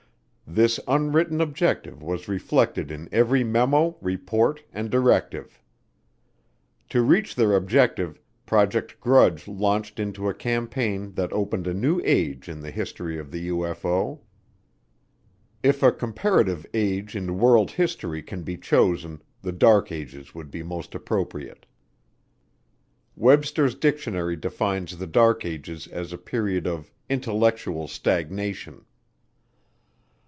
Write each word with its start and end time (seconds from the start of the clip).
This 0.57 0.81
unwritten 0.85 1.39
objective 1.39 2.03
was 2.03 2.27
reflected 2.27 2.91
in 2.91 3.07
every 3.13 3.41
memo, 3.41 3.95
report, 4.01 4.61
and 4.73 4.89
directive. 4.89 5.61
To 6.89 7.01
reach 7.01 7.35
their 7.35 7.53
objective 7.55 8.19
Project 8.45 8.99
Grudge 8.99 9.47
launched 9.47 9.97
into 9.97 10.27
a 10.27 10.33
campaign 10.33 11.13
that 11.13 11.31
opened 11.31 11.67
a 11.67 11.73
new 11.73 12.01
age 12.03 12.49
in 12.49 12.59
the 12.59 12.69
history 12.69 13.17
of 13.17 13.31
the 13.31 13.47
UFO. 13.47 14.19
If 15.63 15.81
a 15.81 15.89
comparative 15.89 16.65
age 16.73 17.15
in 17.15 17.39
world 17.39 17.71
history 17.71 18.21
can 18.21 18.43
be 18.43 18.57
chosen, 18.57 19.21
the 19.41 19.53
Dark 19.53 19.89
Ages 19.89 20.35
would 20.35 20.51
be 20.51 20.63
most 20.63 20.93
appropriate. 20.93 21.65
Webster's 23.15 23.73
Dictionary 23.73 24.35
defines 24.35 24.97
the 24.97 25.07
Dark 25.07 25.45
Ages 25.45 25.87
as 25.87 26.11
a 26.11 26.17
period 26.17 26.67
of 26.67 26.91
"intellectual 27.09 27.87
stagnation." 27.87 28.83